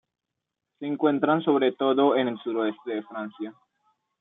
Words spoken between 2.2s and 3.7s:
el suroeste de Francia.